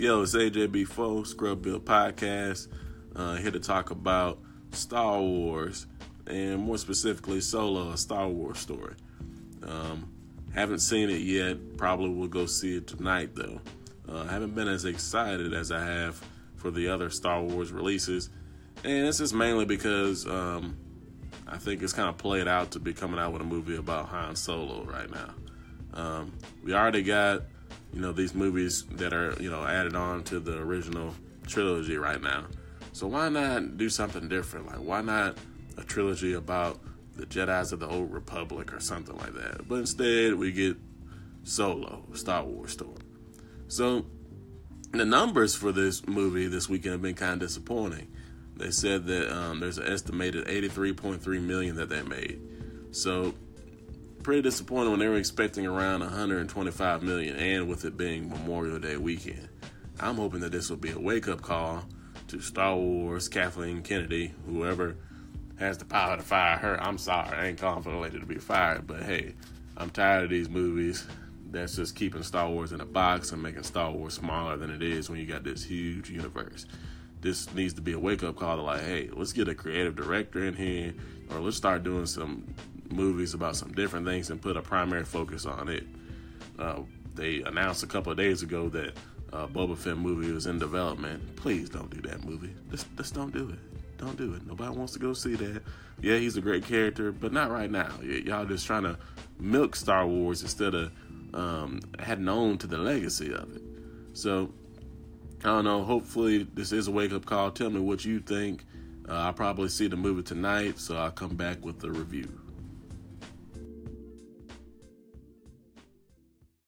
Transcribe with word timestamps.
Yo, 0.00 0.22
it's 0.22 0.34
AJB4, 0.34 1.26
Scrub 1.26 1.60
Bill 1.60 1.78
Podcast. 1.78 2.68
Uh, 3.14 3.34
here 3.34 3.50
to 3.50 3.60
talk 3.60 3.90
about 3.90 4.38
Star 4.70 5.20
Wars 5.20 5.86
and 6.26 6.58
more 6.58 6.78
specifically 6.78 7.42
Solo, 7.42 7.90
a 7.90 7.98
Star 7.98 8.26
Wars 8.26 8.58
story. 8.58 8.94
Um, 9.62 10.10
haven't 10.54 10.78
seen 10.78 11.10
it 11.10 11.20
yet. 11.20 11.76
Probably 11.76 12.08
will 12.08 12.28
go 12.28 12.46
see 12.46 12.78
it 12.78 12.86
tonight 12.86 13.34
though. 13.34 13.60
Uh, 14.08 14.24
haven't 14.24 14.54
been 14.54 14.68
as 14.68 14.86
excited 14.86 15.52
as 15.52 15.70
I 15.70 15.84
have 15.84 16.18
for 16.56 16.70
the 16.70 16.88
other 16.88 17.10
Star 17.10 17.42
Wars 17.42 17.70
releases, 17.70 18.30
and 18.82 19.06
this 19.06 19.20
is 19.20 19.34
mainly 19.34 19.66
because 19.66 20.26
um, 20.26 20.78
I 21.46 21.58
think 21.58 21.82
it's 21.82 21.92
kind 21.92 22.08
of 22.08 22.16
played 22.16 22.48
out 22.48 22.70
to 22.70 22.80
be 22.80 22.94
coming 22.94 23.20
out 23.20 23.34
with 23.34 23.42
a 23.42 23.44
movie 23.44 23.76
about 23.76 24.06
Han 24.06 24.34
Solo 24.34 24.82
right 24.82 25.10
now. 25.10 25.34
Um, 25.92 26.32
we 26.64 26.72
already 26.72 27.02
got 27.02 27.42
you 27.92 28.00
know 28.00 28.12
these 28.12 28.34
movies 28.34 28.84
that 28.92 29.12
are 29.12 29.34
you 29.40 29.50
know 29.50 29.64
added 29.64 29.94
on 29.94 30.22
to 30.24 30.40
the 30.40 30.58
original 30.58 31.14
trilogy 31.46 31.96
right 31.96 32.22
now. 32.22 32.46
So 32.92 33.06
why 33.06 33.28
not 33.28 33.76
do 33.76 33.88
something 33.88 34.28
different? 34.28 34.66
Like 34.66 34.78
why 34.78 35.00
not 35.00 35.38
a 35.76 35.82
trilogy 35.82 36.34
about 36.34 36.80
the 37.16 37.26
Jedi's 37.26 37.72
of 37.72 37.80
the 37.80 37.88
Old 37.88 38.12
Republic 38.12 38.72
or 38.72 38.80
something 38.80 39.16
like 39.16 39.34
that? 39.34 39.68
But 39.68 39.76
instead 39.76 40.34
we 40.34 40.52
get 40.52 40.76
Solo, 41.42 42.04
Star 42.14 42.44
Wars 42.44 42.72
story. 42.72 43.02
So 43.68 44.06
the 44.92 45.04
numbers 45.04 45.54
for 45.54 45.72
this 45.72 46.06
movie 46.06 46.46
this 46.46 46.68
weekend 46.68 46.92
have 46.92 47.02
been 47.02 47.14
kind 47.14 47.34
of 47.34 47.40
disappointing. 47.40 48.08
They 48.56 48.70
said 48.70 49.06
that 49.06 49.34
um, 49.34 49.60
there's 49.60 49.78
an 49.78 49.86
estimated 49.86 50.46
83.3 50.46 51.42
million 51.42 51.76
that 51.76 51.88
they 51.88 52.02
made. 52.02 52.40
So 52.90 53.34
pretty 54.22 54.42
disappointed 54.42 54.90
when 54.90 55.00
they 55.00 55.08
were 55.08 55.16
expecting 55.16 55.66
around 55.66 56.00
125 56.00 57.02
million, 57.02 57.36
and 57.36 57.68
with 57.68 57.84
it 57.84 57.96
being 57.96 58.28
Memorial 58.28 58.78
Day 58.78 58.96
weekend. 58.96 59.48
I'm 59.98 60.16
hoping 60.16 60.40
that 60.40 60.52
this 60.52 60.70
will 60.70 60.76
be 60.76 60.90
a 60.90 60.98
wake 60.98 61.28
up 61.28 61.42
call 61.42 61.84
to 62.28 62.40
Star 62.40 62.76
Wars, 62.76 63.28
Kathleen 63.28 63.82
Kennedy, 63.82 64.32
whoever 64.46 64.96
has 65.58 65.78
the 65.78 65.84
power 65.84 66.16
to 66.16 66.22
fire 66.22 66.56
her. 66.56 66.82
I'm 66.82 66.98
sorry, 66.98 67.36
I 67.36 67.46
ain't 67.46 67.58
calling 67.58 67.82
for 67.82 67.90
the 67.90 67.98
lady 67.98 68.18
to 68.18 68.26
be 68.26 68.36
fired, 68.36 68.86
but 68.86 69.02
hey, 69.02 69.34
I'm 69.76 69.90
tired 69.90 70.24
of 70.24 70.30
these 70.30 70.48
movies 70.48 71.06
that's 71.50 71.76
just 71.76 71.96
keeping 71.96 72.22
Star 72.22 72.48
Wars 72.48 72.72
in 72.72 72.80
a 72.80 72.86
box 72.86 73.32
and 73.32 73.42
making 73.42 73.64
Star 73.64 73.90
Wars 73.90 74.14
smaller 74.14 74.56
than 74.56 74.70
it 74.70 74.82
is 74.82 75.10
when 75.10 75.18
you 75.18 75.26
got 75.26 75.44
this 75.44 75.64
huge 75.64 76.08
universe. 76.08 76.66
This 77.20 77.52
needs 77.54 77.74
to 77.74 77.82
be 77.82 77.92
a 77.92 77.98
wake 77.98 78.22
up 78.22 78.36
call 78.36 78.56
to 78.56 78.62
like, 78.62 78.82
hey, 78.82 79.10
let's 79.12 79.32
get 79.32 79.48
a 79.48 79.54
creative 79.54 79.96
director 79.96 80.44
in 80.44 80.54
here, 80.54 80.94
or 81.30 81.40
let's 81.40 81.56
start 81.56 81.82
doing 81.82 82.06
some 82.06 82.46
movies 82.92 83.34
about 83.34 83.56
some 83.56 83.72
different 83.72 84.06
things 84.06 84.30
and 84.30 84.40
put 84.40 84.56
a 84.56 84.62
primary 84.62 85.04
focus 85.04 85.46
on 85.46 85.68
it. 85.68 85.84
Uh, 86.58 86.80
they 87.14 87.42
announced 87.42 87.82
a 87.82 87.86
couple 87.86 88.12
of 88.12 88.18
days 88.18 88.42
ago 88.42 88.68
that 88.68 88.92
uh, 89.32 89.46
Boba 89.46 89.76
Fett 89.76 89.96
movie 89.96 90.32
was 90.32 90.46
in 90.46 90.58
development. 90.58 91.36
Please 91.36 91.68
don't 91.68 91.90
do 91.90 92.00
that 92.08 92.24
movie. 92.24 92.54
Just, 92.70 92.86
just 92.96 93.14
don't 93.14 93.32
do 93.32 93.48
it. 93.48 93.58
Don't 93.98 94.16
do 94.16 94.34
it. 94.34 94.46
Nobody 94.46 94.74
wants 94.74 94.92
to 94.94 94.98
go 94.98 95.12
see 95.12 95.34
that. 95.36 95.62
Yeah, 96.00 96.16
he's 96.16 96.36
a 96.36 96.40
great 96.40 96.64
character, 96.64 97.12
but 97.12 97.32
not 97.32 97.50
right 97.50 97.70
now. 97.70 97.92
Y- 98.02 98.22
y'all 98.24 98.46
just 98.46 98.66
trying 98.66 98.84
to 98.84 98.98
milk 99.38 99.76
Star 99.76 100.06
Wars 100.06 100.42
instead 100.42 100.74
of 100.74 100.92
um, 101.34 101.80
on 102.28 102.58
to 102.58 102.66
the 102.66 102.78
legacy 102.78 103.32
of 103.32 103.54
it. 103.54 103.62
So, 104.14 104.52
I 105.44 105.48
don't 105.48 105.64
know. 105.64 105.84
Hopefully, 105.84 106.46
this 106.54 106.72
is 106.72 106.88
a 106.88 106.90
wake 106.90 107.12
up 107.12 107.26
call. 107.26 107.50
Tell 107.50 107.70
me 107.70 107.80
what 107.80 108.04
you 108.04 108.20
think. 108.20 108.64
Uh, 109.08 109.14
I'll 109.14 109.32
probably 109.32 109.68
see 109.68 109.86
the 109.86 109.96
movie 109.96 110.22
tonight, 110.22 110.78
so 110.78 110.96
I'll 110.96 111.10
come 111.10 111.36
back 111.36 111.64
with 111.64 111.78
the 111.80 111.90
review. 111.90 112.39